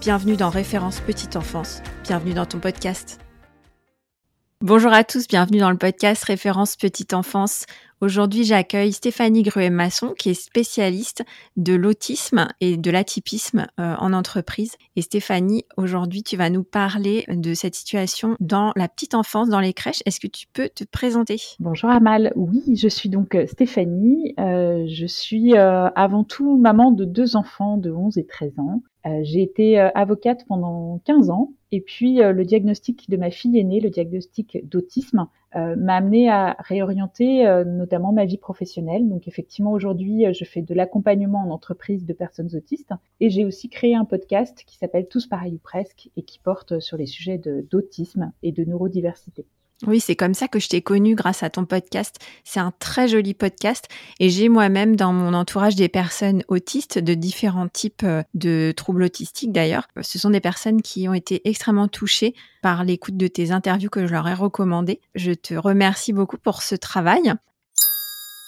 [0.00, 1.82] Bienvenue dans Référence Petite Enfance.
[2.04, 3.18] Bienvenue dans ton podcast.
[4.60, 7.64] Bonjour à tous, bienvenue dans le podcast Référence Petite Enfance.
[8.00, 11.24] Aujourd'hui, j'accueille Stéphanie Gruet-Masson, qui est spécialiste
[11.56, 14.76] de l'autisme et de l'atypisme euh, en entreprise.
[14.94, 19.58] Et Stéphanie, aujourd'hui, tu vas nous parler de cette situation dans la petite enfance, dans
[19.58, 20.02] les crèches.
[20.06, 21.38] Est-ce que tu peux te présenter?
[21.58, 22.32] Bonjour Amal.
[22.36, 24.34] Oui, je suis donc euh, Stéphanie.
[24.38, 28.82] Euh, je suis avant tout maman de deux enfants de 11 et 13 ans.
[29.22, 33.90] J'ai été avocate pendant 15 ans et puis le diagnostic de ma fille aînée, le
[33.90, 39.08] diagnostic d'autisme, euh, m'a amené à réorienter euh, notamment ma vie professionnelle.
[39.08, 43.46] Donc effectivement aujourd'hui euh, je fais de l'accompagnement en entreprise de personnes autistes et j'ai
[43.46, 47.06] aussi créé un podcast qui s'appelle Tous pareil ou presque et qui porte sur les
[47.06, 49.46] sujets d'autisme et de neurodiversité.
[49.86, 52.16] Oui, c'est comme ça que je t'ai connu grâce à ton podcast.
[52.42, 53.86] C'est un très joli podcast
[54.18, 59.04] et j'ai moi-même dans mon entourage des personnes autistes de différents types euh, de troubles
[59.04, 59.86] autistiques d'ailleurs.
[60.00, 64.04] Ce sont des personnes qui ont été extrêmement touchées par l'écoute de tes interviews que
[64.04, 65.00] je leur ai recommandées.
[65.14, 67.34] Je te remercie beaucoup pour ce travail.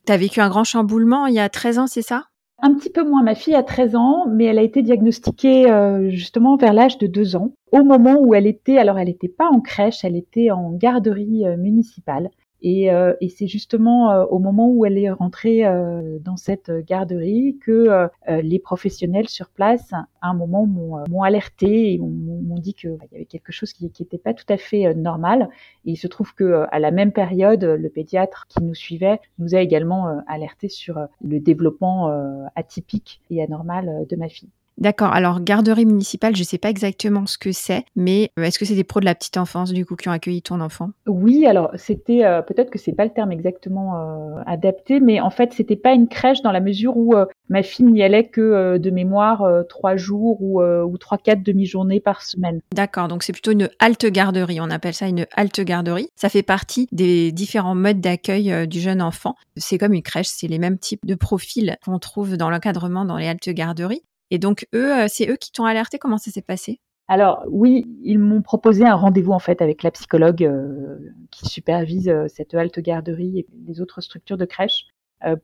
[0.06, 2.29] Tu as vécu un grand chamboulement il y a 13 ans, c'est ça?
[2.62, 3.22] Un petit peu moins.
[3.22, 7.06] Ma fille a 13 ans, mais elle a été diagnostiquée euh, justement vers l'âge de
[7.06, 10.50] 2 ans, au moment où elle était, alors elle n'était pas en crèche, elle était
[10.50, 12.30] en garderie euh, municipale.
[12.62, 16.70] Et, euh, et c'est justement euh, au moment où elle est rentrée euh, dans cette
[16.70, 22.90] garderie que les professionnels sur place, à un moment, m'ont alerté et m'ont dit qu'il
[22.90, 25.48] y avait quelque chose qui n'était pas tout à fait normal.
[25.84, 29.54] Et il se trouve que à la même période, le pédiatre qui nous suivait nous
[29.54, 32.10] a également alerté sur le développement
[32.54, 34.50] atypique et anormal de ma fille.
[34.80, 35.12] D'accord.
[35.12, 38.64] Alors, garderie municipale, je ne sais pas exactement ce que c'est, mais euh, est-ce que
[38.64, 40.90] c'est des pros de la petite enfance, du coup, qui ont accueilli ton enfant?
[41.06, 45.28] Oui, alors, c'était, euh, peut-être que c'est pas le terme exactement euh, adapté, mais en
[45.28, 47.14] fait, c'était pas une crèche dans la mesure où
[47.48, 52.22] ma fille n'y allait que de mémoire trois jours ou, ou trois, quatre demi-journées par
[52.22, 52.60] semaine.
[52.74, 53.08] D'accord.
[53.08, 54.60] Donc, c'est plutôt une halte garderie.
[54.60, 56.08] On appelle ça une halte garderie.
[56.16, 59.34] Ça fait partie des différents modes d'accueil du jeune enfant.
[59.56, 60.28] C'est comme une crèche.
[60.28, 64.02] C'est les mêmes types de profils qu'on trouve dans l'encadrement dans les haltes garderies.
[64.30, 65.98] Et donc, eux, euh, c'est eux qui t'ont alerté?
[65.98, 66.80] Comment ça s'est passé?
[67.08, 70.96] Alors oui, ils m'ont proposé un rendez-vous en fait avec la psychologue euh,
[71.32, 74.86] qui supervise euh, cette halte garderie et les autres structures de crèche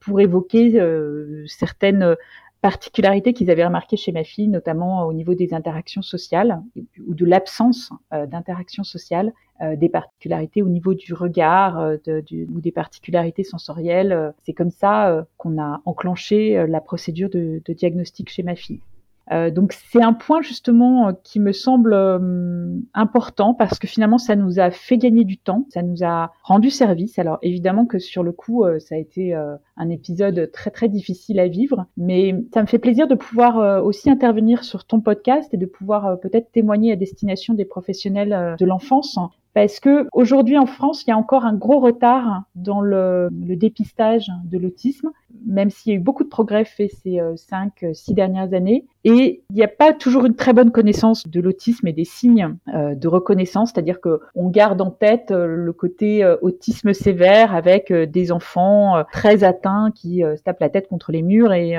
[0.00, 0.80] pour évoquer
[1.46, 2.16] certaines
[2.68, 6.60] particularités qu'ils avaient remarquées chez ma fille, notamment au niveau des interactions sociales
[7.06, 9.32] ou de l'absence d'interactions sociales,
[9.76, 14.34] des particularités au niveau du regard ou des particularités sensorielles.
[14.42, 18.80] C'est comme ça qu'on a enclenché la procédure de diagnostic chez ma fille.
[19.32, 24.18] Euh, donc c'est un point justement euh, qui me semble euh, important parce que finalement
[24.18, 27.18] ça nous a fait gagner du temps, ça nous a rendu service.
[27.18, 31.48] Alors évidemment que sur le coup ça a été un épisode très très difficile à
[31.48, 35.66] vivre, mais ça me fait plaisir de pouvoir aussi intervenir sur ton podcast et de
[35.66, 39.18] pouvoir peut-être témoigner à destination des professionnels de l'enfance
[39.56, 44.30] parce que aujourd'hui en France, il y a encore un gros retard dans le, dépistage
[44.44, 45.08] de l'autisme,
[45.46, 48.52] même s'il y a eu beaucoup de progrès faits ces euh, cinq, euh, six dernières
[48.52, 48.84] années.
[49.04, 52.54] Et il n'y a pas toujours une très bonne connaissance de l'autisme et des signes
[52.74, 58.32] euh, de reconnaissance, c'est-à-dire que on garde en tête le côté autisme sévère avec des
[58.32, 61.78] enfants très atteints qui se tapent la tête contre les murs et,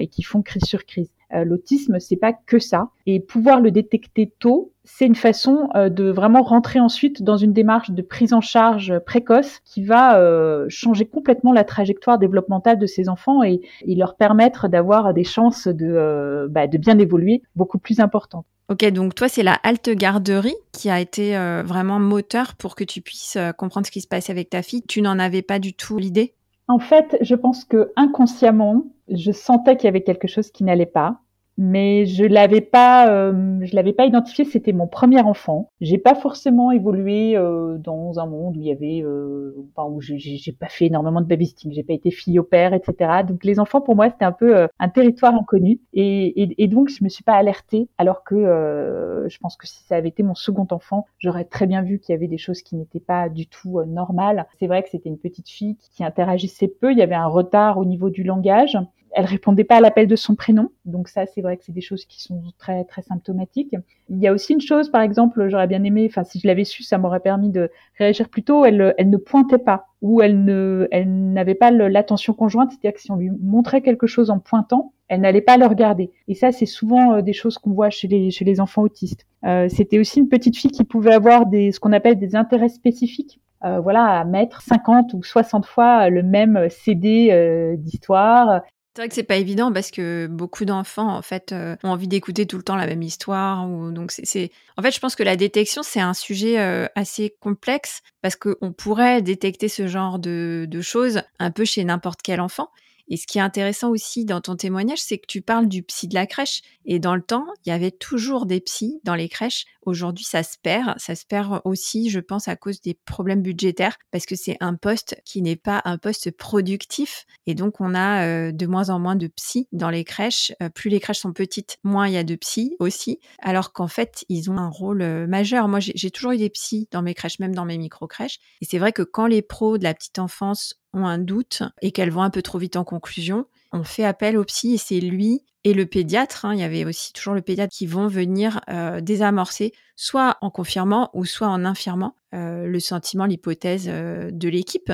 [0.00, 1.12] et qui font crise sur crise.
[1.34, 2.88] Euh, l'autisme, c'est pas que ça.
[3.06, 7.52] Et pouvoir le détecter tôt, c'est une façon euh, de vraiment rentrer ensuite dans une
[7.52, 12.86] démarche de prise en charge précoce qui va euh, changer complètement la trajectoire développementale de
[12.86, 17.98] ces enfants et, leur permettre d'avoir des chances de, bah, de bien évoluer beaucoup plus
[17.98, 18.46] importantes.
[18.68, 23.00] Ok, donc toi, c'est la halte garderie qui a été vraiment moteur pour que tu
[23.00, 24.82] puisses comprendre ce qui se passait avec ta fille.
[24.82, 26.34] Tu n'en avais pas du tout l'idée?
[26.68, 30.86] En fait, je pense que inconsciemment, je sentais qu'il y avait quelque chose qui n'allait
[30.86, 31.20] pas
[31.58, 34.44] mais je l'avais pas, euh, je l'avais pas identifié.
[34.44, 35.70] C'était mon premier enfant.
[35.80, 40.00] J'ai pas forcément évolué euh, dans un monde où il y avait, euh, enfin, où
[40.00, 41.72] j'ai pas fait énormément de babysitting.
[41.72, 43.24] J'ai pas été fille au père, etc.
[43.26, 46.90] Donc les enfants pour moi c'était un peu euh, un territoire inconnu, et, et, donc
[46.90, 47.88] je me suis pas alertée.
[47.98, 51.66] Alors que euh, je pense que si ça avait été mon second enfant, j'aurais très
[51.66, 54.46] bien vu qu'il y avait des choses qui n'étaient pas du tout normales.
[54.60, 56.92] C'est vrai que c'était une petite fille qui interagissait peu.
[56.92, 58.78] Il y avait un retard au niveau du langage
[59.12, 60.70] elle répondait pas à l'appel de son prénom.
[60.84, 63.74] Donc ça, c'est vrai que c'est des choses qui sont très très symptomatiques.
[64.08, 66.64] Il y a aussi une chose, par exemple, j'aurais bien aimé, enfin si je l'avais
[66.64, 68.64] su, ça m'aurait permis de réagir plus tôt.
[68.64, 73.00] Elle, elle ne pointait pas ou elle ne, elle n'avait pas l'attention conjointe, c'est-à-dire que
[73.00, 76.10] si on lui montrait quelque chose en pointant, elle n'allait pas le regarder.
[76.28, 79.26] Et ça, c'est souvent euh, des choses qu'on voit chez les, chez les enfants autistes.
[79.44, 82.68] Euh, C'était aussi une petite fille qui pouvait avoir des, ce qu'on appelle des intérêts
[82.68, 83.40] spécifiques.
[83.64, 88.62] Euh, voilà, à mettre 50 ou 60 fois le même CD euh, d'histoire,
[88.98, 92.08] c'est vrai que c'est pas évident parce que beaucoup d'enfants en fait euh, ont envie
[92.08, 95.22] d'écouter tout le temps la même histoire ou donc c'est en fait je pense que
[95.22, 100.66] la détection c'est un sujet euh, assez complexe parce qu'on pourrait détecter ce genre de,
[100.68, 102.70] de choses un peu chez n'importe quel enfant
[103.08, 106.08] et ce qui est intéressant aussi dans ton témoignage, c'est que tu parles du psy
[106.08, 106.62] de la crèche.
[106.84, 109.64] Et dans le temps, il y avait toujours des psys dans les crèches.
[109.82, 110.94] Aujourd'hui, ça se perd.
[110.98, 114.74] Ça se perd aussi, je pense, à cause des problèmes budgétaires, parce que c'est un
[114.74, 117.24] poste qui n'est pas un poste productif.
[117.46, 120.52] Et donc, on a euh, de moins en moins de psys dans les crèches.
[120.62, 123.20] Euh, plus les crèches sont petites, moins il y a de psys aussi.
[123.40, 125.68] Alors qu'en fait, ils ont un rôle euh, majeur.
[125.68, 128.38] Moi, j'ai toujours eu des psys dans mes crèches, même dans mes micro-crèches.
[128.60, 131.92] Et c'est vrai que quand les pros de la petite enfance ont un doute et
[131.92, 135.00] qu'elles vont un peu trop vite en conclusion, on fait appel au psy et c'est
[135.00, 138.60] lui et le pédiatre, hein, il y avait aussi toujours le pédiatre qui vont venir
[138.70, 144.48] euh, désamorcer, soit en confirmant ou soit en infirmant euh, le sentiment, l'hypothèse euh, de
[144.48, 144.92] l'équipe.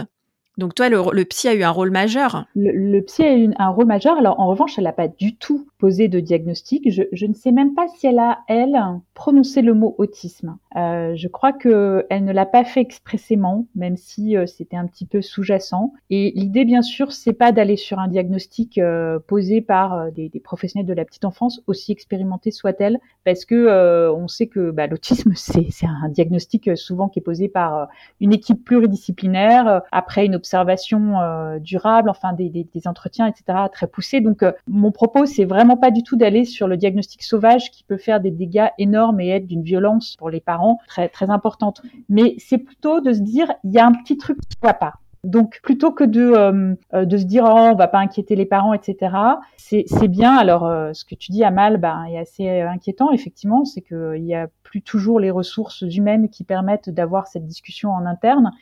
[0.56, 2.46] Donc toi, le, psy a eu un rôle majeur.
[2.54, 4.16] Le, psy a eu un rôle majeur.
[4.16, 6.90] Alors en revanche, elle n'a pas du tout posé de diagnostic.
[6.90, 8.80] Je, ne sais même pas si elle a, elle,
[9.14, 10.56] prononcé le mot autisme.
[10.76, 14.86] Euh, je crois que elle ne l'a pas fait expressément, même si euh, c'était un
[14.86, 15.92] petit peu sous-jacent.
[16.10, 20.86] Et l'idée, bien sûr, c'est pas d'aller sur un diagnostic euh, posé par des, professionnels
[20.86, 25.66] de la petite enfance, aussi expérimentés soient-elles, parce que on sait que bah, l'autisme, c'est
[25.82, 27.88] un diagnostic souvent qui est posé par
[28.20, 34.20] une équipe pluridisciplinaire après une observation durable, enfin des, entretiens, etc., très poussés.
[34.20, 37.96] Donc, mon propos, c'est vraiment pas du tout d'aller sur le diagnostic sauvage qui peut
[37.96, 41.82] faire des dégâts énormes et être d'une violence pour les parents très très importante.
[42.08, 44.94] Mais c'est plutôt de se dire il y a un petit truc qui va pas.
[45.24, 48.44] Donc plutôt que de euh, euh, de se dire oh on va pas inquiéter les
[48.44, 49.16] parents etc.
[49.56, 50.36] C'est bien.
[50.36, 54.24] Alors euh, ce que tu dis Amal ben est assez inquiétant effectivement c'est que il
[54.24, 58.52] y a plus toujours les ressources humaines qui permettent d'avoir cette discussion en interne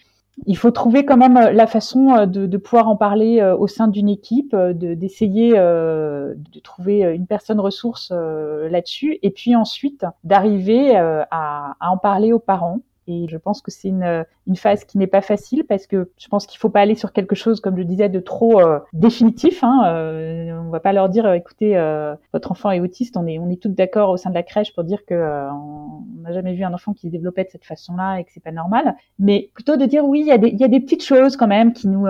[0.46, 4.08] il faut trouver quand même la façon de, de pouvoir en parler au sein d'une
[4.08, 11.99] équipe, d'essayer de, de, trouver une personne ressource là-dessus, et puis ensuite d'arriver à, en
[11.99, 15.64] parler aux parents et je pense que c'est une, une phase qui n'est pas facile
[15.64, 18.20] parce que je pense qu'il faut pas aller sur quelque chose, comme je disais, de
[18.20, 19.64] trop euh, définitif.
[19.64, 19.82] Hein.
[19.87, 23.16] Euh, on va pas leur dire, écoutez, euh, votre enfant est autiste.
[23.16, 25.50] On est, on est toutes d'accord au sein de la crèche pour dire que euh,
[25.50, 28.43] on n'a jamais vu un enfant qui se développait de cette façon-là et que c'est
[28.43, 28.96] pas normal.
[29.19, 31.49] Mais plutôt de dire oui, il y a des, y a des petites choses quand
[31.49, 32.06] même qui nous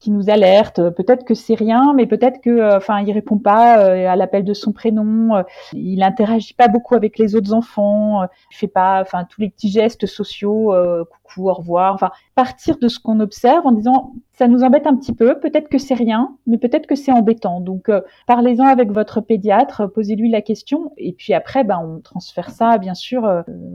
[0.00, 0.80] qui nous alerte.
[0.90, 4.44] Peut-être que c'est rien, mais peut-être que, euh, enfin, il répond pas euh, à l'appel
[4.44, 5.36] de son prénom.
[5.36, 5.42] Euh,
[5.74, 8.24] il interagit pas beaucoup avec les autres enfants.
[8.50, 10.74] il fait pas, enfin, tous les petits gestes sociaux,
[11.38, 11.94] au revoir.
[11.94, 15.68] Enfin, partir de ce qu'on observe en disant ça nous embête un petit peu, peut-être
[15.68, 17.60] que c'est rien, mais peut-être que c'est embêtant.
[17.60, 17.90] Donc
[18.26, 22.94] parlez-en avec votre pédiatre, posez-lui la question et puis après ben on transfère ça bien
[22.94, 23.30] sûr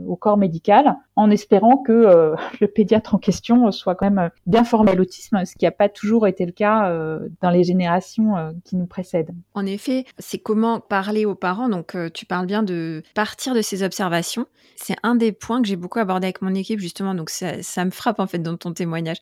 [0.08, 4.90] au corps médical en espérant que le pédiatre en question soit quand même bien formé
[4.90, 6.92] à l'autisme, ce qui n'a pas toujours été le cas
[7.40, 9.30] dans les générations qui nous précèdent.
[9.54, 11.68] En effet, c'est comment parler aux parents.
[11.68, 14.46] Donc tu parles bien de partir de ces observations.
[14.76, 17.14] C'est un des points que j'ai beaucoup abordé avec mon équipe justement.
[17.14, 17.30] Donc
[17.62, 19.18] ça, me frappe en fait dans ton témoignage.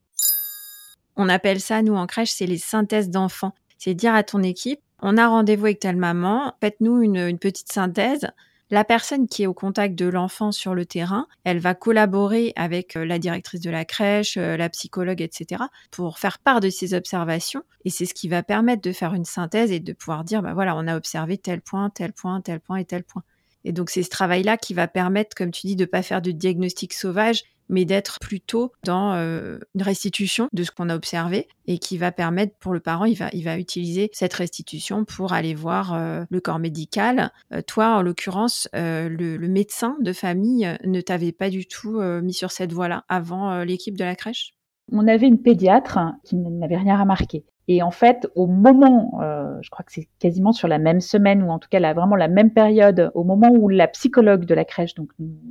[1.17, 3.55] On appelle ça, nous en crèche, c'est les synthèses d'enfants.
[3.79, 7.73] C'est dire à ton équipe, on a rendez-vous avec telle maman, faites-nous une, une petite
[7.73, 8.27] synthèse.
[8.71, 12.97] La personne qui est au contact de l'enfant sur le terrain, elle va collaborer avec
[12.97, 16.95] euh, la directrice de la crèche, euh, la psychologue, etc., pour faire part de ses
[16.95, 17.63] observations.
[17.85, 20.55] Et c'est ce qui va permettre de faire une synthèse et de pouvoir dire, bah
[20.55, 23.23] voilà, on a observé tel point, tel point, tel point et tel point.
[23.65, 26.31] Et donc c'est ce travail-là qui va permettre, comme tu dis, de pas faire de
[26.31, 31.79] diagnostic sauvage, mais d'être plutôt dans euh, une restitution de ce qu'on a observé et
[31.79, 35.55] qui va permettre pour le parent, il va, il va utiliser cette restitution pour aller
[35.55, 37.33] voir euh, le corps médical.
[37.53, 42.51] Euh, toi, en l'occurrence, le, médecin de famille ne t'avait pas du tout mis sur
[42.51, 44.55] cette voie-là avant l'équipe de la crèche?
[44.91, 47.45] On avait une pédiatre qui n'avait rien remarqué.
[47.67, 51.43] Et en fait, au moment, euh, je crois que c'est quasiment sur la même semaine,
[51.43, 54.55] ou en tout cas là, vraiment la même période, au moment où la psychologue de
[54.55, 55.11] la crèche donc,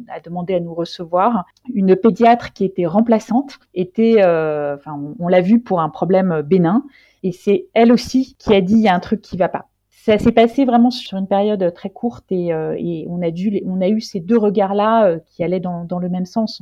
[0.09, 5.41] a demandé à nous recevoir, une pédiatre qui était remplaçante était, euh, enfin, on, l'a
[5.41, 6.83] vu pour un problème bénin,
[7.23, 9.69] et c'est elle aussi qui a dit il y a un truc qui va pas.
[9.89, 13.61] Ça s'est passé vraiment sur une période très courte et, euh, et on a dû,
[13.65, 16.61] on a eu ces deux regards-là euh, qui allaient dans, dans le même sens.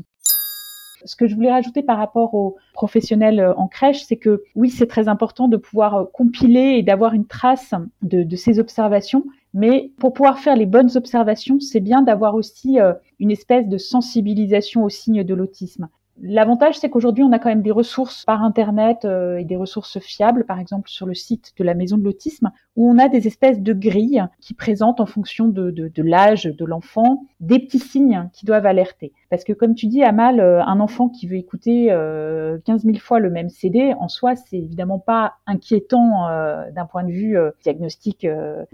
[1.06, 4.88] Ce que je voulais rajouter par rapport aux professionnels en crèche, c'est que oui, c'est
[4.88, 10.40] très important de pouvoir compiler et d'avoir une trace de, ces observations, mais pour pouvoir
[10.40, 12.78] faire les bonnes observations, c'est bien d'avoir aussi
[13.20, 15.90] une espèce de sensibilisation aux signes de l'autisme.
[16.24, 19.98] L'avantage, c'est qu'aujourd'hui, on a quand même des ressources par Internet euh, et des ressources
[20.00, 23.28] fiables, par exemple sur le site de la Maison de l'Autisme, où on a des
[23.28, 28.30] espèces de grilles qui présentent en fonction de, de, l'âge de l'enfant des petits signes
[28.34, 29.12] qui doivent alerter.
[29.30, 32.98] Parce que comme tu dis, Amal, euh, un enfant qui veut écouter euh, 15 000
[32.98, 37.38] fois le même CD, en soi, c'est évidemment pas inquiétant euh, d'un point de vue
[37.38, 38.28] euh, diagnostique.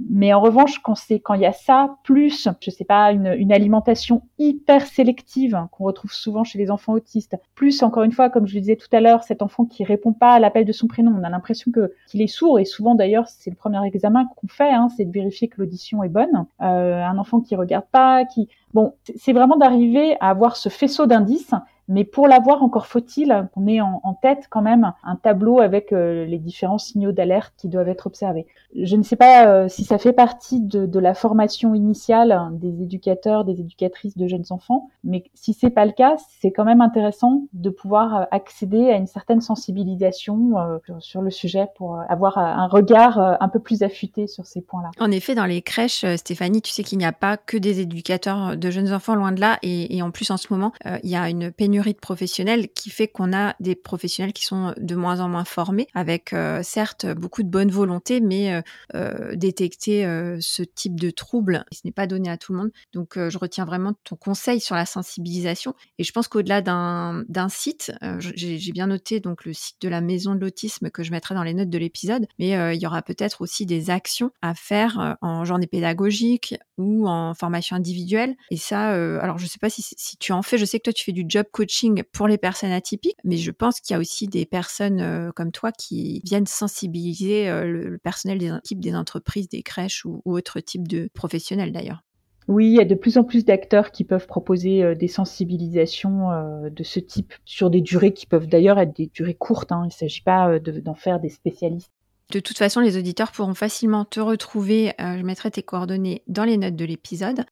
[0.10, 3.34] mais en revanche, quand c'est quand il y a ça, plus, je sais pas, une,
[3.38, 8.30] une alimentation hyper sélective qu'on retrouve souvent chez les enfants autistes, plus encore une fois,
[8.30, 10.72] comme je le disais tout à l'heure, cet enfant qui répond pas à l'appel de
[10.72, 13.87] son prénom, on a l'impression que qu'il est sourd et souvent d'ailleurs c'est le premier
[13.88, 16.46] examen qu'on fait, hein, c'est de vérifier que l'audition est bonne.
[16.62, 21.06] Euh, un enfant qui regarde pas, qui bon, c'est vraiment d'arriver à avoir ce faisceau
[21.06, 21.53] d'indices
[21.88, 26.25] mais pour l'avoir, encore faut-il qu'on ait en, tête quand même un tableau avec euh,
[26.25, 28.48] les différents signaux d'alerte qui doivent être observés.
[28.75, 33.46] Je ne sais pas euh, si ça fait partie de, la formation initiale des éducateurs,
[33.46, 37.44] des éducatrices de jeunes enfants, mais si c'est pas le cas, c'est quand même intéressant
[37.53, 40.56] de pouvoir euh, accéder à une certaine sensibilisation
[41.00, 44.89] sur le sujet pour avoir un regard un peu plus affûté sur ces points-là.
[45.00, 48.58] En effet, dans les crèches, Stéphanie, tu sais qu'il n'y a pas que des éducateurs
[48.58, 50.72] de jeunes enfants, loin de là, et en plus en ce moment,
[51.03, 54.74] il y a une pénurie de professionnels qui fait qu'on a des professionnels qui sont
[54.77, 58.62] de moins en moins formés, avec euh, certes beaucoup de bonne volonté, mais euh,
[58.96, 60.05] euh, détecter
[60.39, 62.72] ce type de trouble, ce n'est pas donné à tout le monde.
[62.93, 65.74] Donc je retiens vraiment ton conseil sur la sensibilisation.
[65.98, 70.36] Et je pense qu'au-delà d'un site, j'ai bien noté donc le site de la maison
[70.36, 73.41] de l'autisme que je mettrai dans les notes de l'épisode, mais il y aura peut-être
[73.41, 78.36] aussi des actions à faire en journée pédagogique ou en formation individuelle.
[78.51, 78.89] Et ça,
[79.22, 81.12] alors je sais pas si, si tu en fais, je sais que toi tu fais
[81.12, 81.67] du job coaching
[82.12, 85.52] pour les personnes atypiques, mais je pense qu'il y a aussi des personnes euh, comme
[85.52, 90.60] toi qui viennent sensibiliser euh, le, personnel des équipes des entreprises, des crèches ou, autres
[90.60, 92.04] types de professionnels d'ailleurs.
[92.48, 96.30] Oui, il y a de plus en plus d'acteurs qui peuvent proposer euh, des sensibilisations
[96.70, 99.72] de ce type sur des durées qui peuvent d'ailleurs être des durées courtes.
[99.72, 99.82] Hein.
[99.84, 101.92] Il ne s'agit pas d'en faire des spécialistes.
[102.32, 104.94] De toute façon, les auditeurs pourront facilement te retrouver.
[105.00, 107.46] je mettrai tes coordonnées dans les notes de l'épisode.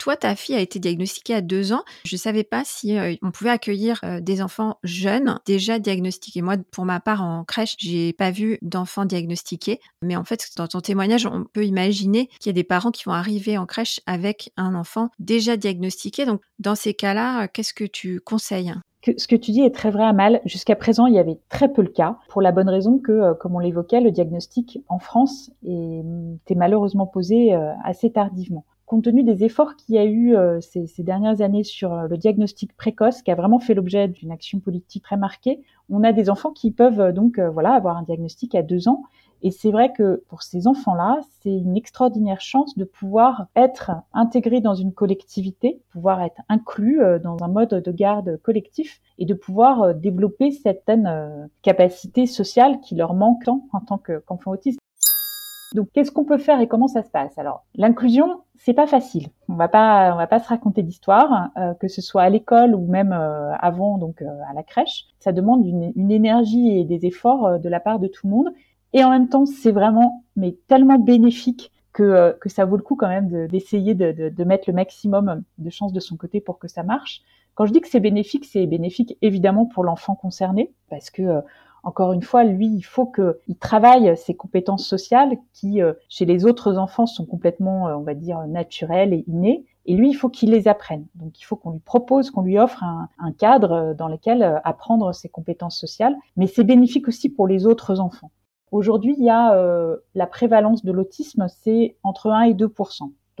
[0.00, 1.82] Toi, ta fille a été diagnostiquée à deux ans.
[2.06, 6.40] Je ne savais pas si euh, on pouvait accueillir euh, des enfants jeunes déjà diagnostiqués.
[6.40, 9.78] Moi, pour ma part, en crèche, j'ai pas vu d'enfants diagnostiqués.
[10.00, 13.04] Mais en fait, dans ton témoignage, on peut imaginer qu'il y a des parents qui
[13.04, 16.24] vont arriver en crèche avec un enfant déjà diagnostiqué.
[16.24, 18.72] Donc, dans ces cas-là, euh, qu'est-ce que tu conseilles?
[19.04, 20.40] Ce que tu dis est très vrai à mal.
[20.46, 23.54] Jusqu'à présent, il y avait très peu le cas, pour la bonne raison que, comme
[23.54, 29.76] on l'évoquait, le diagnostic en France était malheureusement posé assez tardivement compte tenu des efforts
[29.76, 33.36] qu'il y a eu euh, ces, dernières années sur euh, le diagnostic précoce, qui a
[33.36, 37.12] vraiment fait l'objet d'une action politique très marquée, on a des enfants qui peuvent euh,
[37.12, 39.04] donc voilà avoir un diagnostic à deux ans.
[39.42, 44.60] Et c'est vrai que pour ces enfants-là, c'est une extraordinaire chance de pouvoir être intégrés
[44.60, 49.94] dans une collectivité, pouvoir être inclus dans un mode de garde collectif et de pouvoir
[49.94, 54.79] développer certaines capacités sociales qui leur manquent en tant qu'enfants autistes.
[55.74, 57.38] Donc, qu'est-ce qu'on peut faire et comment ça se passe?
[57.38, 59.28] Alors, l'inclusion, c'est pas facile.
[59.48, 62.74] On va pas, on va pas se raconter d'histoire, euh, que ce soit à l'école
[62.74, 65.06] ou même euh, avant, donc euh, à la crèche.
[65.20, 68.48] Ça demande une, énergie et des efforts de la part de tout le monde.
[68.92, 72.96] Et en même temps, c'est vraiment, mais tellement bénéfique que, que ça vaut le coup
[72.96, 76.58] quand même d'essayer de, de, de, mettre le maximum de chances de son côté pour
[76.58, 77.22] que ça marche.
[77.54, 81.42] Quand je dis que c'est bénéfique, c'est bénéfique évidemment pour l'enfant concerné, parce que
[81.82, 86.44] encore une fois, lui, il faut qu'il travaille ses compétences sociales qui, euh, chez les
[86.44, 89.64] autres enfants, sont complètement, euh, on va dire, naturelles et innées.
[89.86, 91.06] Et lui, il faut qu'il les apprenne.
[91.14, 95.14] Donc, il faut qu'on lui propose, qu'on lui offre un, cadre euh, dans lequel apprendre
[95.14, 96.16] ses compétences sociales.
[96.36, 98.30] Mais c'est bénéfique aussi pour les autres enfants.
[98.70, 99.52] Aujourd'hui, il y a
[100.14, 102.72] la prévalence de l'autisme, c'est entre 1 et 2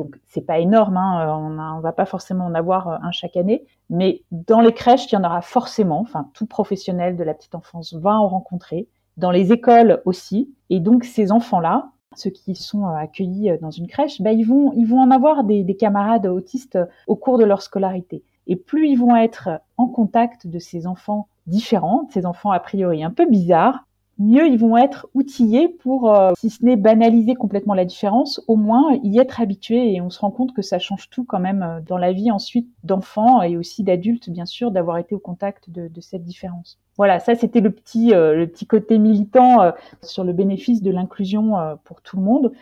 [0.00, 3.10] donc c'est pas énorme, hein, euh, on, ne va pas forcément en avoir euh, un
[3.10, 6.00] chaque année, mais dans les crèches, il y en aura forcément.
[6.00, 8.88] Enfin, tout professionnel de la petite enfance va en rencontrer.
[9.16, 10.54] Dans les écoles aussi.
[10.70, 14.72] Et donc ces enfants-là, ceux qui sont euh, accueillis dans une crèche, ben, ils vont
[14.74, 18.22] ils vont en avoir des, des camarades autistes au cours de leur scolarité.
[18.46, 23.04] Et plus ils vont être en contact de ces enfants différents, ces enfants a priori
[23.04, 23.84] un peu bizarres,
[24.20, 28.56] mieux ils vont être outillés pour, euh, si ce n'est banaliser complètement la différence, au
[28.56, 31.62] moins y être habitués et on se rend compte que ça change tout quand même
[31.62, 35.70] euh, dans la vie ensuite d'enfants et aussi d'adultes bien sûr d'avoir été au contact
[35.70, 36.78] de, cette différence.
[36.96, 39.72] Voilà, ça c'était le petit euh, le petit côté militant
[40.02, 42.52] sur le bénéfice de l'inclusion pour tout le monde.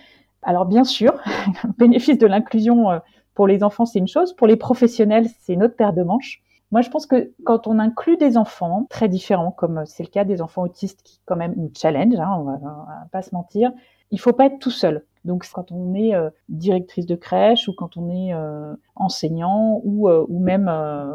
[0.42, 1.12] Alors bien sûr,
[1.64, 3.00] le bénéfice de l'inclusion
[3.34, 6.40] pour les enfants c'est une chose, pour les professionnels c'est une autre paire de manches.
[6.70, 10.24] Moi, je pense que quand on inclut des enfants très différents, comme c'est le cas
[10.24, 13.72] des enfants autistes qui quand même nous challenge, hein, on, va, va pas se mentir,
[14.10, 15.04] il faut pas être tout seul.
[15.24, 20.08] Donc quand on est euh, directrice de crèche ou quand on est euh, enseignant ou,
[20.08, 20.70] euh, ou même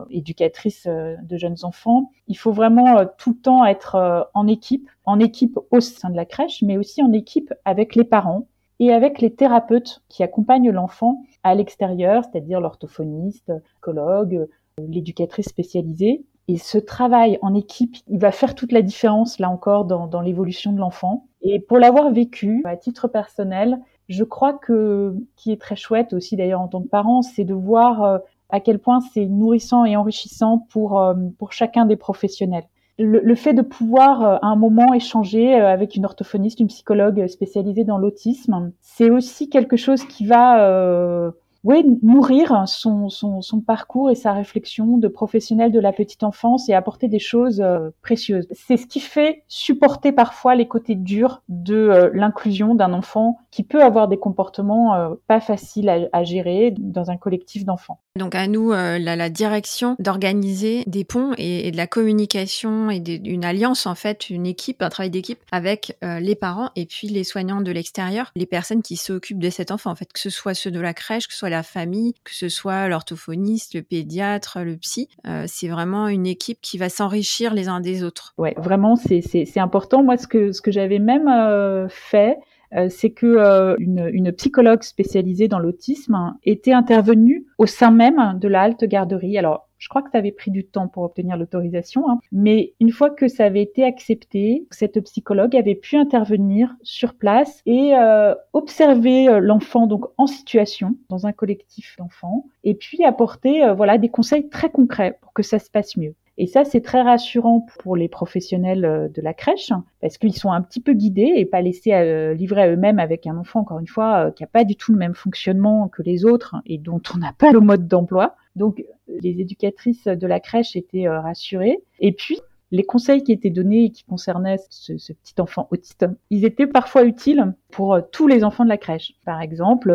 [0.09, 5.57] éducatrice de jeunes enfants, il faut vraiment tout le temps être en équipe, en équipe
[5.71, 8.47] au sein de la crèche, mais aussi en équipe avec les parents
[8.79, 14.47] et avec les thérapeutes qui accompagnent l'enfant à l'extérieur, c'est-à-dire l'orthophoniste, psychologue,
[14.79, 16.25] l'éducatrice spécialisée.
[16.47, 20.19] Et ce travail en équipe, il va faire toute la différence, là encore, dans, dans
[20.19, 21.27] l'évolution de l'enfant.
[21.41, 26.35] Et pour l'avoir vécu, à titre personnel, je crois que, qui est très chouette aussi
[26.35, 28.17] d'ailleurs en tant que parent, c'est de voir euh,
[28.49, 32.65] à quel point c'est nourrissant et enrichissant pour, euh, pour chacun des professionnels.
[32.99, 37.25] Le, le, fait de pouvoir euh, à un moment échanger avec une orthophoniste, une psychologue
[37.27, 44.11] spécialisée dans l'autisme, c'est aussi quelque chose qui va oui, nourrir son, son, son, parcours
[44.11, 48.47] et sa réflexion de professionnel de la petite enfance et apporter des choses euh, précieuses.
[48.51, 53.63] C'est ce qui fait supporter parfois les côtés durs de euh, l'inclusion d'un enfant qui
[53.63, 57.99] peut avoir des comportements euh, pas faciles à, gérer dans un collectif d'enfants.
[58.17, 63.87] Donc à nous, la, direction d'organiser des ponts et, de la communication et d'une alliance
[63.87, 67.71] en fait, une équipe, un travail d'équipe avec les parents et puis les soignants de
[67.71, 70.79] l'extérieur, les personnes qui s'occupent de cet enfant en fait, que ce soit ceux de
[70.79, 75.07] la crèche, que ce soit la famille, que ce soit l'orthophoniste, le pédiatre, le psy.
[75.27, 78.33] Euh, c'est vraiment une équipe qui va s'enrichir les uns des autres.
[78.37, 80.03] Ouais, vraiment, c'est important.
[80.03, 82.37] Moi, ce que, ce que j'avais même euh, fait,
[82.75, 88.71] euh, c'est que une, psychologue spécialisée dans l'autisme était intervenue au sein même de la
[88.71, 89.37] garderie.
[89.37, 92.17] Alors, je crois que ça avait pris du temps pour obtenir l'autorisation, hein.
[92.31, 97.61] mais une fois que ça avait été accepté, cette psychologue avait pu intervenir sur place
[97.65, 103.61] et euh, observer euh, l'enfant donc en situation dans un collectif d'enfants et puis apporter
[103.61, 106.15] euh, voilà des conseils très concrets pour que ça se passe mieux.
[106.37, 109.71] Et ça, c'est très rassurant pour les professionnels de la crèche,
[110.01, 113.27] parce qu'ils sont un petit peu guidés et pas laissés à, livrer à eux-mêmes avec
[113.27, 116.25] un enfant, encore une fois, qui n'a pas du tout le même fonctionnement que les
[116.25, 118.35] autres et dont on n'a pas le mode d'emploi.
[118.55, 118.83] Donc
[119.21, 121.79] les éducatrices de la crèche étaient euh, rassurées.
[121.99, 122.39] Et puis
[122.71, 127.03] les conseils qui étaient donnés et qui concernaient ce, petit enfant autiste, ils étaient parfois
[127.03, 129.13] utiles pour euh, tous les enfants de la crèche.
[129.25, 129.91] Par exemple,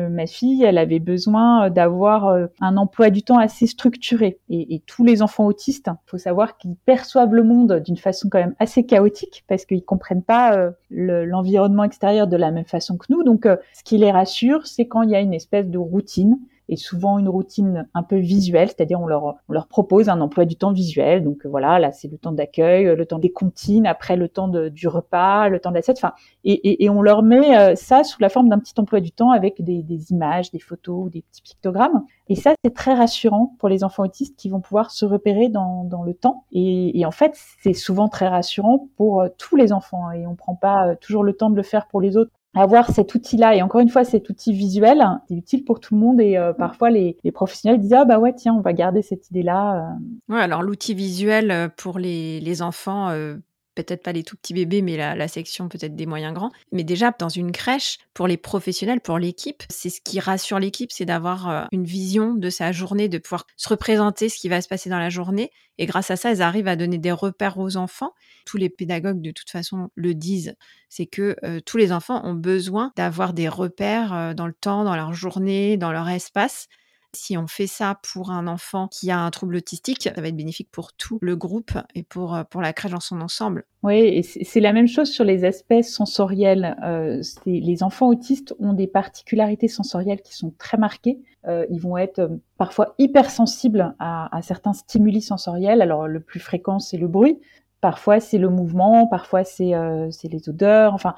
[0.00, 4.38] euh, ma fille, elle avait besoin d'avoir un emploi du temps assez structuré.
[4.48, 8.38] Et, tous les enfants autistes, il faut savoir qu'ils perçoivent le monde d'une façon quand
[8.38, 13.24] même assez chaotique parce qu'ils comprennent pas l'environnement extérieur de la même façon que nous.
[13.24, 16.76] Donc, ce qui les rassure, c'est quand il y a une espèce de routine et
[16.76, 20.56] souvent une routine un peu visuelle, c'est-à-dire on leur, on leur propose un emploi du
[20.56, 21.24] temps visuel.
[21.24, 24.68] Donc voilà, là c'est le temps d'accueil, le temps des comptines, après le temps de,
[24.68, 25.98] du repas, le temps de l'assiette.
[25.98, 29.00] Enfin, et, et, et, on leur met euh, ça sous la forme d'un petit emploi
[29.00, 32.04] du temps avec des, des images, des photos, des petits pictogrammes.
[32.28, 35.84] Et ça c'est très rassurant pour les enfants autistes qui vont pouvoir se repérer dans,
[35.84, 36.44] dans le temps.
[36.52, 40.10] Et, et en fait c'est souvent très rassurant pour euh, tous les enfants.
[40.12, 42.90] Et on prend pas euh, toujours le temps de le faire pour les autres avoir
[42.90, 46.20] cet outil-là et encore une fois cet outil visuel c'est utile pour tout le monde
[46.20, 49.30] et euh, parfois les, les, professionnels disent ah bah ouais tiens on va garder cette
[49.30, 49.76] idée-là.
[50.28, 50.34] Euh.
[50.34, 53.10] Ouais alors l'outil visuel euh, pour les, les enfants
[53.74, 56.50] peut-être pas les tout petits bébés, mais la, la section peut-être des moyens grands.
[56.72, 60.92] Mais déjà, dans une crèche, pour les professionnels, pour l'équipe, c'est ce qui rassure l'équipe,
[60.92, 64.60] c'est d'avoir euh, une vision de sa journée, de pouvoir se représenter ce qui va
[64.60, 65.50] se passer dans la journée.
[65.78, 68.12] Et grâce à ça, elles arrivent à donner des repères aux enfants.
[68.44, 70.54] Tous les pédagogues, de toute façon, le disent.
[70.88, 74.84] C'est que euh, tous les enfants ont besoin d'avoir des repères euh, dans le temps,
[74.84, 76.68] dans leur journée, dans leur espace.
[77.14, 80.36] Si on fait ça pour un enfant qui a un trouble autistique, ça va être
[80.36, 83.64] bénéfique pour tout le groupe et pour, euh, pour la crèche dans son ensemble.
[83.82, 86.76] Oui, c'est la même chose sur les aspects sensoriels.
[86.84, 91.18] Euh, les enfants autistes ont des particularités sensorielles qui sont très marquées.
[91.48, 95.82] Euh, ils vont être parfois hypersensibles à, certains stimuli sensoriels.
[95.82, 97.40] Alors le plus fréquent, c'est le bruit.
[97.82, 100.94] Parfois, c'est le mouvement, parfois, c'est euh, les odeurs.
[100.94, 101.14] Enfin,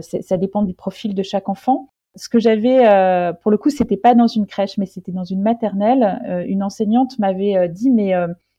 [0.00, 3.96] ça dépend du profil de chaque enfant ce que j'avais, euh, pour le coup, c'était
[3.96, 6.20] pas dans une crèche, mais c'était dans une maternelle.
[6.28, 8.12] Euh, une enseignante m'avait euh, dit, mais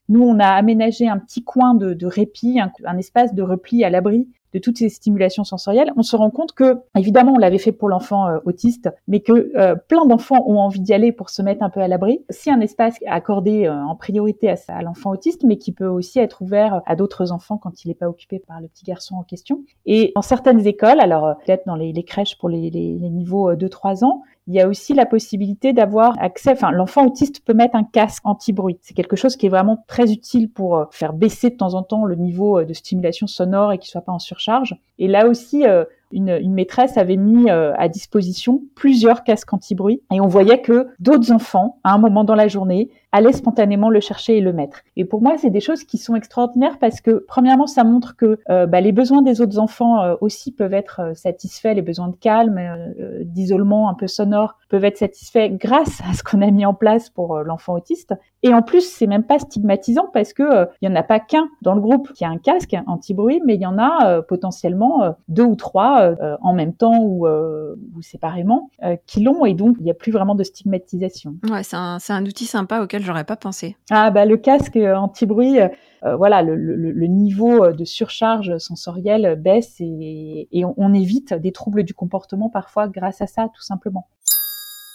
[0.08, 3.90] nous, on a aménagé un petit coin de, de répit, un, espace de repli à
[3.90, 7.72] l'abri de toutes ces stimulations sensorielles, on se rend compte que, évidemment, on l'avait fait
[7.72, 11.42] pour l'enfant euh, autiste, mais que euh, plein d'enfants ont envie d'y aller pour se
[11.42, 12.24] mettre un peu à l'abri.
[12.30, 16.42] Si un espace accordé euh, en priorité à, l'enfant autiste, mais qui peut aussi être
[16.42, 19.62] ouvert à d'autres enfants quand il n'est pas occupé par le petit garçon en question.
[19.86, 24.04] Et dans certaines écoles, alors peut-être dans les, crèches pour les, les, les niveaux 2-3
[24.04, 27.84] ans, il y a aussi la possibilité d'avoir accès, enfin l'enfant autiste peut mettre un
[27.84, 28.78] casque anti-bruit.
[28.82, 31.84] C'est quelque chose qui est vraiment très utile pour euh, faire baisser de temps en
[31.84, 34.74] temps le niveau euh, de stimulation sonore et qu'il soit pas en surcharge.
[34.98, 40.02] Et là aussi, euh, une, une maîtresse avait mis euh, à disposition plusieurs casques anti-bruit
[40.12, 44.00] et on voyait que d'autres enfants, à un moment dans la journée, allaient spontanément le
[44.00, 44.82] chercher et le mettre.
[44.96, 48.38] Et pour moi, c'est des choses qui sont extraordinaires parce que, premièrement, ça montre que
[48.50, 52.16] euh, bah, les besoins des autres enfants euh, aussi peuvent être satisfaits, les besoins de
[52.16, 52.60] calme,
[53.22, 57.10] d'isolement un peu sonore peuvent être satisfaits grâce à ce qu'on a mis en place
[57.10, 58.14] pour l'enfant autiste.
[58.42, 61.48] Et en plus, c'est même pas stigmatisant parce que il y en a pas qu'un
[61.60, 65.44] dans le groupe qui a un casque anti-bruit, mais il y en a potentiellement deux
[65.44, 69.76] ou trois euh, en même temps ou, euh, ou séparément euh, qui l'ont et donc
[69.78, 71.36] il n'y a plus vraiment de stigmatisation.
[71.50, 73.76] Ouais, c'est un, un, outil sympa auquel j'aurais pas pensé.
[73.90, 75.58] Ah bah le casque anti-bruit,
[76.02, 81.82] voilà, le, le, le, niveau de surcharge sensorielle baisse et, et on évite des troubles
[81.82, 84.06] du comportement parfois grâce à ça tout simplement.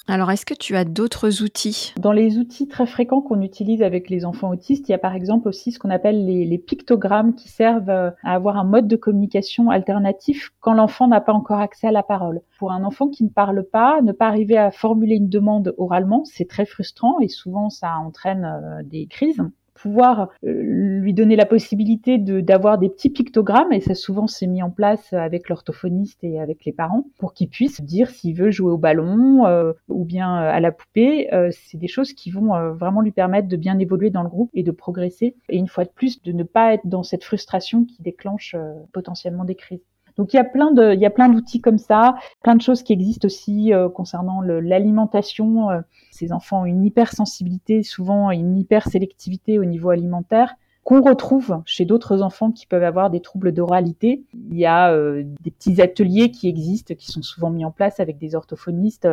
[0.08, 1.94] Alors, est-ce que tu as d'autres outils?
[1.98, 5.16] Dans les outils très fréquents qu'on utilise avec les enfants autistes, il y a par
[5.16, 8.96] exemple aussi ce qu'on appelle les, pictogrammes qui servent euh, à avoir un mode de
[8.96, 12.42] communication alternatif quand l'enfant n'a pas encore accès à la parole.
[12.60, 16.24] Pour un enfant qui ne parle pas, ne pas arriver à formuler une demande oralement,
[16.26, 19.42] c'est très frustrant et souvent ça entraîne euh, des crises
[19.76, 24.64] pouvoir euh, lui donner la possibilité d'avoir des petits pictogrammes, et ça souvent s'est mis
[24.64, 28.72] en place avec l'orthophoniste et avec les parents, pour qu'il puisse dire s'il veut jouer
[28.72, 31.30] au ballon euh, ou bien euh, à la poupée.
[31.52, 34.64] c'est des choses qui vont vraiment lui permettre de bien évoluer dans le groupe et
[34.64, 38.02] de progresser, et une fois de plus, de ne pas être dans cette frustration qui
[38.02, 38.56] déclenche
[38.94, 39.84] potentiellement des crises.
[40.18, 42.62] Donc il y a plein de, il y a plein d'outils comme ça, plein de
[42.62, 45.70] choses qui existent aussi euh, concernant l'alimentation.
[45.70, 51.84] Euh, ces enfants ont une hypersensibilité, souvent une hypersélectivité au niveau alimentaire qu'on retrouve chez
[51.84, 54.24] d'autres enfants qui peuvent avoir des troubles d'oralité.
[54.52, 58.00] Il y a euh, des petits ateliers qui existent, qui sont souvent mis en place
[58.00, 59.10] avec des orthophonistes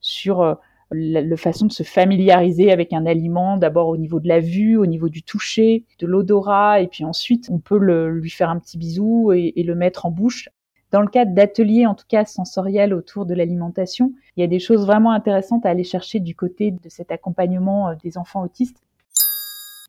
[0.00, 0.58] sur
[0.92, 4.86] la, façon de se familiariser avec un aliment, d'abord au niveau de la vue, au
[4.86, 8.78] niveau du toucher, de l'odorat, et puis ensuite on peut le, lui faire un petit
[8.78, 10.48] bisou et, le mettre en bouche.
[10.90, 14.58] Dans le cadre d'ateliers, en tout cas sensoriels autour de l'alimentation, il y a des
[14.58, 18.82] choses vraiment intéressantes à aller chercher du côté de cet accompagnement euh, des enfants autistes.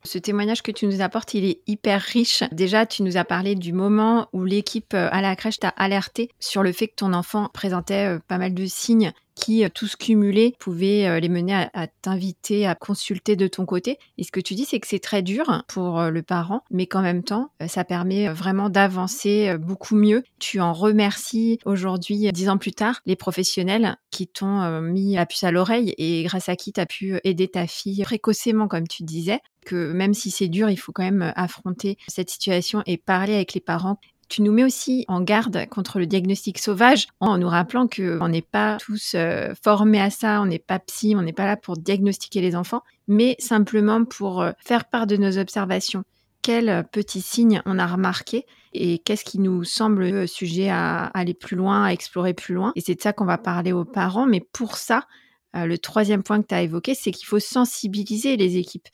[0.06, 2.44] Ce témoignage que tu nous apportes, il est hyper riche.
[2.52, 6.30] Déjà, tu nous as parlé du moment où l'équipe euh, à la crèche t'a alerté
[6.38, 9.96] sur le fait que ton enfant présentait euh, pas mal de signes qui, euh, tous
[9.96, 13.98] cumulés, pouvaient les mener à, t'inviter à consulter de ton côté.
[14.18, 17.02] Et ce que tu dis, c'est que c'est très dur pour le parent, mais qu'en
[17.02, 20.22] même temps, ça permet vraiment d'avancer beaucoup mieux.
[20.38, 25.42] Tu en remercies aujourd'hui, dix ans plus tard, les professionnels qui t'ont mis la puce
[25.42, 29.02] à l'oreille et grâce à qui tu as pu aider ta fille précocement, comme tu
[29.02, 33.34] disais que même si c'est dur, il faut quand même affronter cette situation et parler
[33.34, 33.98] avec les parents
[34.28, 38.42] tu nous mets aussi en garde contre le diagnostic sauvage en nous rappelant qu'on n'est
[38.42, 41.76] pas tous euh, formés à ça, on n'est pas psy, on n'est pas là pour
[41.76, 46.04] diagnostiquer les enfants, mais simplement pour euh, faire part de nos observations.
[46.42, 51.34] Quels euh, petits signes on a remarqués et qu'est-ce qui nous semble sujet à aller
[51.34, 52.72] plus loin, à explorer plus loin?
[52.76, 54.26] Et c'est de ça qu'on va parler aux parents.
[54.26, 55.06] Mais pour ça,
[55.54, 58.88] le troisième point que tu as évoqué, c'est qu'il faut sensibiliser les équipes.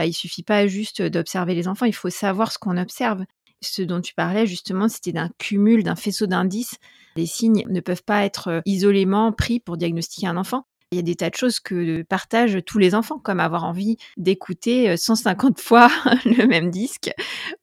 [0.00, 3.26] Bah, il suffit pas juste d'observer les enfants, il faut savoir ce qu'on observe
[3.60, 6.76] ce dont tu parlais justement, c'était d'un cumul, d'un faisceau d'indices.
[7.16, 10.64] Les signes ne peuvent pas être euh, isolément pris pour diagnostiquer un enfant.
[10.90, 13.98] Il y a des tas de choses que partagent tous les enfants, comme avoir envie
[14.16, 15.90] d'écouter 150 euh, fois
[16.24, 17.10] le même disque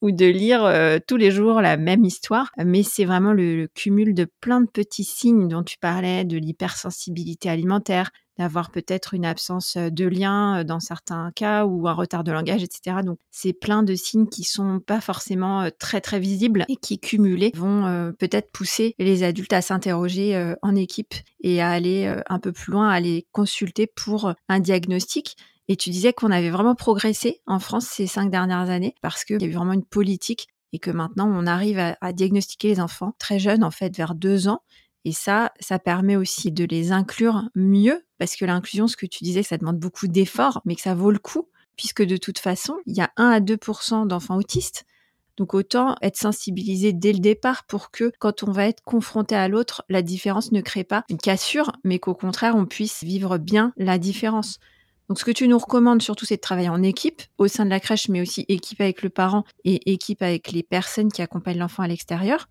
[0.04, 2.52] ou de lire euh, tous les jours la même histoire.
[2.63, 7.50] Mais c'est vraiment le, cumul de plein de petits signes dont tu parlais, de l'hypersensibilité
[7.50, 12.63] alimentaire, d'avoir peut-être une absence de lien dans certains cas ou un retard de langage,
[12.63, 12.97] etc.
[13.04, 17.52] Donc c'est plein de signes qui sont pas forcément très très visibles et qui cumulés
[17.56, 22.71] vont peut-être pousser les adultes à s'interroger en équipe et à aller un peu plus
[22.71, 25.38] loin, à aller consulter pour un diagnostic.
[25.67, 29.41] Et tu disais qu'on avait vraiment progressé en France ces cinq dernières années parce qu'il
[29.41, 32.80] y a eu vraiment une politique et que maintenant on arrive à, à diagnostiquer les
[32.80, 34.62] enfants très jeunes, en fait, vers deux ans,
[35.08, 39.24] et ça, ça permet aussi de les inclure mieux, parce que l'inclusion, ce que tu
[39.24, 42.76] disais, ça demande beaucoup d'efforts, mais que ça vaut le coup, puisque de toute façon,
[42.86, 44.84] il y a 1 à 2% d'enfants autistes.
[45.38, 49.48] Donc autant être sensibilisé dès le départ pour que quand on va être confronté à
[49.48, 53.72] l'autre, la différence ne crée pas une cassure, mais qu'au contraire, on puisse vivre bien
[53.78, 54.60] la différence.
[55.08, 57.70] Donc ce que tu nous recommandes surtout, c'est de travailler en équipe au sein de
[57.70, 61.60] la crèche, mais aussi équipe avec le parent et équipe avec les personnes qui accompagnent
[61.60, 62.50] l'enfant à l'extérieur.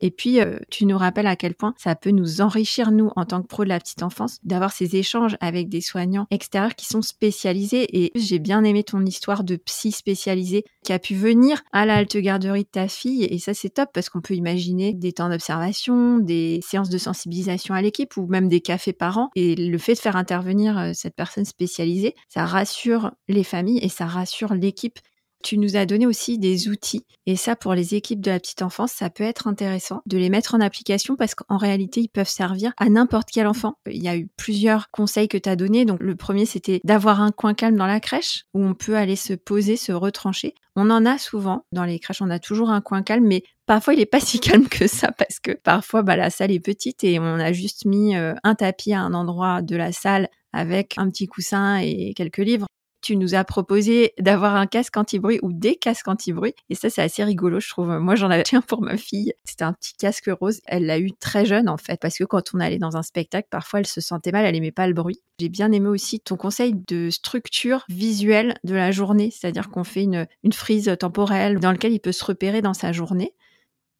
[0.00, 3.24] Et puis, euh, tu nous rappelles à quel point ça peut nous enrichir, nous, en
[3.24, 6.86] tant que pro de la petite enfance, d'avoir ces échanges avec des soignants extérieurs qui
[6.86, 7.86] sont spécialisés.
[8.04, 11.96] Et j'ai bien aimé ton histoire de psy spécialisé qui a pu venir à la
[11.96, 13.24] halte garderie de ta fille.
[13.24, 17.74] Et ça, c'est top parce qu'on peut imaginer des temps d'observation, des séances de sensibilisation
[17.74, 19.30] à l'équipe ou même des cafés par an.
[19.34, 23.88] Et le fait de faire intervenir euh, cette personne spécialisée, ça rassure les familles et
[23.88, 24.98] ça rassure l'équipe
[25.44, 28.62] Tu nous as donné aussi des outils et ça pour les équipes de la petite
[28.62, 32.26] enfance, ça peut être intéressant de les mettre en application parce qu'en réalité, ils peuvent
[32.26, 33.74] servir à n'importe quel enfant.
[33.86, 35.84] Il y a eu plusieurs conseils que tu as donnés.
[35.84, 39.16] Donc le premier, c'était d'avoir un coin calme dans la crèche où on peut aller
[39.16, 40.54] se poser, se retrancher.
[40.76, 43.92] On en a souvent dans les crèches, on a toujours un coin calme, mais parfois
[43.92, 47.04] il est pas si calme que ça parce que parfois bah, la salle est petite
[47.04, 50.94] et on a juste mis euh, un tapis à un endroit de la salle avec
[50.96, 52.66] un petit coussin et quelques livres
[53.04, 56.54] tu nous as proposé d'avoir un casque anti-bruit ou des casques anti-bruit.
[56.70, 57.88] Et ça, c'est assez rigolo, je trouve.
[57.98, 59.34] Moi, j'en avais un pour ma fille.
[59.44, 60.60] C'était un petit casque rose.
[60.64, 63.48] Elle l'a eu très jeune, en fait, parce que quand on allait dans un spectacle,
[63.50, 65.20] parfois, elle se sentait mal, elle aimait pas le bruit.
[65.38, 70.04] J'ai bien aimé aussi ton conseil de structure visuelle de la journée, c'est-à-dire qu'on fait
[70.04, 73.34] une, une frise temporelle dans laquelle il peut se repérer dans sa journée.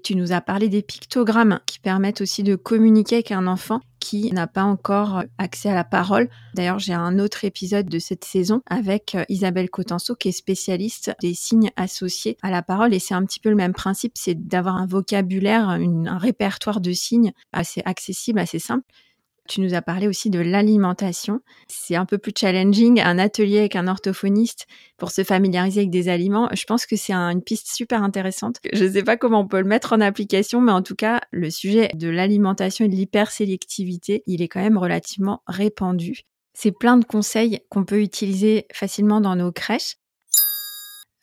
[0.02, 4.30] Tu nous as parlé des pictogrammes qui permettent aussi de communiquer avec un enfant qui
[4.32, 6.28] n'a pas encore accès à la parole.
[6.52, 11.16] D'ailleurs, j'ai un autre épisode de cette saison avec euh, Isabelle Cotenso qui est spécialiste
[11.22, 14.46] des signes associés à la parole et c'est un petit peu le même principe, c'est
[14.46, 18.84] d'avoir un vocabulaire, un répertoire de signes assez accessible, assez simple
[19.48, 21.40] tu nous as parlé aussi de l'alimentation.
[21.68, 26.09] C'est un peu plus challenging, un atelier avec un orthophoniste pour se familiariser avec des
[26.09, 26.48] aliments.
[26.52, 28.59] Je pense que c'est une piste super intéressante.
[28.72, 31.20] Je ne sais pas comment on peut le mettre en application, mais en tout cas,
[31.30, 36.22] le sujet de l'alimentation et de l'hypersélectivité, il est quand même relativement répandu.
[36.54, 39.96] C'est plein de conseils qu'on peut utiliser facilement dans nos crèches.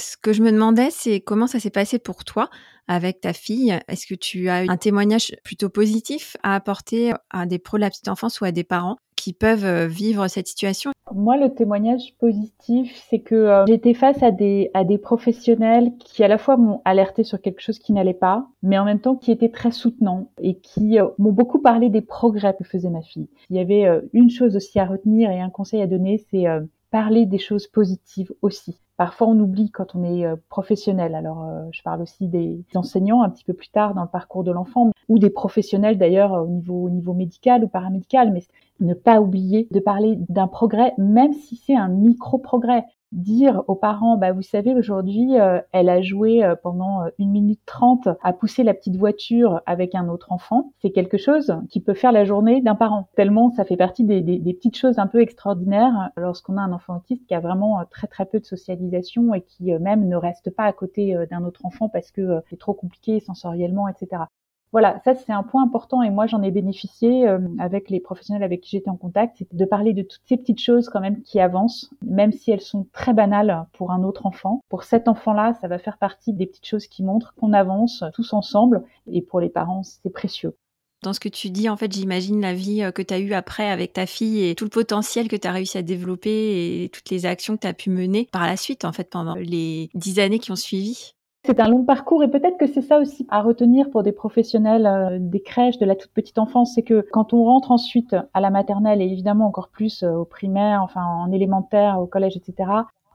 [0.01, 2.49] Ce que je me demandais, c'est comment ça s'est passé pour toi
[2.87, 3.79] avec ta fille.
[3.87, 7.91] Est-ce que tu as un témoignage plutôt positif à apporter à des pros de la
[7.91, 10.89] petite enfance ou à des parents qui peuvent euh, vivre cette situation?
[11.13, 16.23] Moi, le témoignage positif, c'est que euh, j'étais face à des, à des professionnels qui
[16.23, 19.15] à la fois m'ont alerté sur quelque chose qui n'allait pas, mais en même temps
[19.15, 23.03] qui étaient très soutenants et qui euh, m'ont beaucoup parlé des progrès que faisait ma
[23.03, 23.29] fille.
[23.51, 26.45] Il y avait une chose aussi à retenir et un conseil à donner, c'est
[26.89, 28.79] parler des choses positives aussi.
[29.01, 31.15] Parfois, on oublie quand on est euh, professionnel.
[31.15, 34.43] Alors, euh, je parle aussi des enseignants un petit peu plus tard dans le parcours
[34.43, 38.43] de l'enfant, ou des professionnels d'ailleurs au niveau, au niveau médical ou paramédical, mais
[38.79, 44.17] ne pas oublier de parler d'un progrès, même si c'est un micro-progrès dire aux parents,
[44.17, 48.33] bah vous savez aujourd'hui, euh, elle a joué euh, pendant euh, une minute trente à
[48.33, 52.25] pousser la petite voiture avec un autre enfant, c'est quelque chose qui peut faire la
[52.25, 53.09] journée d'un parent.
[53.15, 54.21] Tellement ça fait partie des,
[54.53, 58.25] petites choses un peu extraordinaires lorsqu'on a un enfant autiste qui a vraiment très très
[58.25, 62.11] peu de socialisation et qui même ne reste pas à côté d'un autre enfant parce
[62.11, 64.23] que c'est trop compliqué sensoriellement, etc.
[64.71, 68.43] Voilà, ça c'est un point important et moi j'en ai bénéficié euh, avec les professionnels
[68.43, 71.21] avec qui j'étais en contact, c'est de parler de toutes ces petites choses quand même
[71.23, 74.61] qui avancent, même si elles sont très banales pour un autre enfant.
[74.69, 78.31] Pour cet enfant-là, ça va faire partie des petites choses qui montrent qu'on avance tous
[78.33, 80.55] ensemble et pour les parents, c'est précieux.
[81.03, 83.33] Dans ce que tu dis, en fait, j'imagine la vie euh, que tu as eue
[83.33, 86.89] après avec ta fille et tout le potentiel que tu as réussi à développer et
[86.89, 89.89] toutes les actions que tu as pu mener par la suite, en fait, pendant les
[89.95, 91.15] dix années qui ont suivi.
[91.43, 94.85] C'est un long parcours et peut-être que c'est ça aussi à retenir pour des professionnels
[94.85, 98.41] euh, des crèches de la toute petite enfance, c'est que quand on rentre ensuite à
[98.41, 102.69] la maternelle et évidemment encore plus euh, au primaire, enfin en élémentaire, au collège, etc.,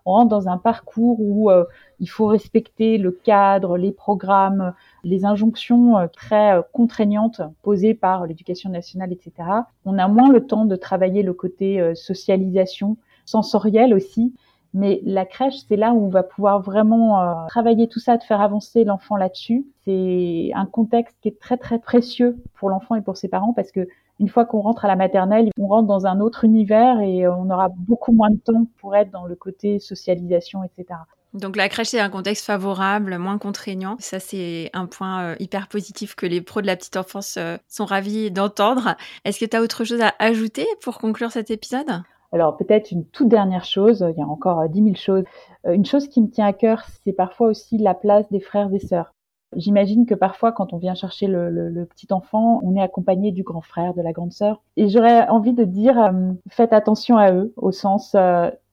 [0.07, 1.65] on rentre dans un parcours où euh,
[2.01, 9.13] il faut respecter le cadre, les programmes, les injonctions très contraignantes posées par l'éducation nationale,
[9.13, 9.49] etc.
[9.85, 14.33] On a moins le temps de travailler le côté socialisation, sensorielle aussi.
[14.77, 18.23] Mais la crèche, c'est là où on va pouvoir vraiment euh, travailler tout ça, de
[18.23, 19.65] faire avancer l'enfant là-dessus.
[19.87, 23.73] C'est un contexte qui est très très précieux pour l'enfant et pour ses parents parce
[23.73, 23.89] que
[24.21, 27.49] une fois qu'on rentre à la maternelle, on rentre dans un autre univers et on
[27.49, 30.99] aura beaucoup moins de temps pour être dans le côté socialisation, etc.
[31.33, 33.97] Donc la crèche, c'est un contexte favorable, moins contraignant.
[33.99, 37.57] Ça, c'est un point euh, hyper positif que les pros de la petite enfance euh,
[37.67, 38.95] sont ravis d'entendre.
[39.25, 42.03] Est-ce que tu as autre chose à ajouter pour conclure cet épisode?
[42.33, 45.25] Alors peut-être une toute dernière chose, il y a encore euh, dix mille choses.
[45.67, 48.73] Euh, une chose qui me tient à cœur, c'est parfois aussi la place des frères
[48.73, 49.13] et sœurs.
[49.55, 53.61] J'imagine que parfois, quand on vient chercher le, petit enfant, on est accompagné du grand
[53.61, 54.61] frère, de la grande sœur.
[54.77, 58.17] Et j'aurais envie de dire, euh, faites attention à eux, au sens,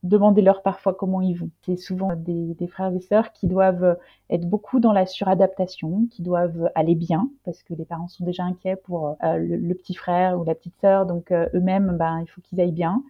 [0.02, 1.52] demandez-leur parfois comment ils vont.
[1.64, 3.98] C'est souvent des, frères et sœurs qui doivent
[4.32, 8.44] être beaucoup dans la suradaptation, qui doivent aller bien, parce que les parents sont déjà
[8.44, 12.60] inquiets pour le, petit frère ou la petite sœur, donc eux-mêmes, ben, il faut qu'ils
[12.60, 13.04] aillent bien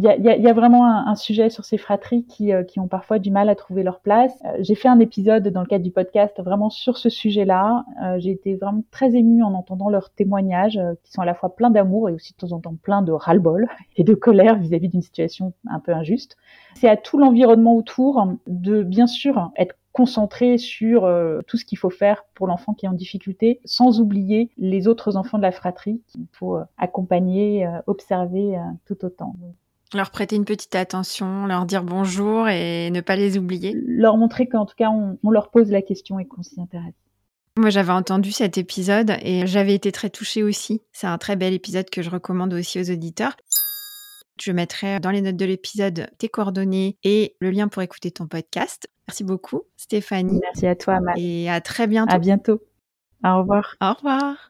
[0.00, 2.88] il y a, y a, vraiment un, sujet sur ces fratries qui, euh, qui, ont
[2.88, 4.32] parfois du mal à trouver leur place.
[4.46, 7.84] Euh, j'ai fait un épisode dans le cadre du podcast vraiment sur ce sujet-là.
[8.02, 11.54] Euh, j'ai été vraiment très émue en entendant leurs témoignages qui sont à la fois
[11.54, 14.88] pleins d'amour et aussi de temps en temps pleins de ras-le-bol et de colère vis-à-vis
[14.88, 16.38] d'une situation un peu injuste.
[16.76, 21.12] C'est à tout l'environnement autour de bien sûr être concentré sur
[21.48, 25.16] tout ce qu'il faut faire pour l'enfant qui est en difficulté, sans oublier les autres
[25.16, 29.34] enfants de la fratrie qu'il faut accompagner, observer tout autant.
[29.92, 33.74] Leur prêter une petite attention, leur dire bonjour et ne pas les oublier.
[33.86, 36.94] Leur montrer qu'en tout cas, on, on leur pose la question et qu'on s'y intéresse.
[37.56, 40.82] Moi, j'avais entendu cet épisode et j'avais été très touchée aussi.
[40.92, 43.36] C'est un très bel épisode que je recommande aussi aux auditeurs.
[44.40, 48.26] Je mettrai dans les notes de l'épisode tes coordonnées et le lien pour écouter ton
[48.26, 48.88] podcast.
[49.08, 50.40] Merci beaucoup, Stéphanie.
[50.40, 51.18] Merci à toi, Matt.
[51.18, 52.14] Et à très bientôt.
[52.14, 52.62] À bientôt.
[53.24, 53.76] Au revoir.
[53.82, 54.49] Au revoir.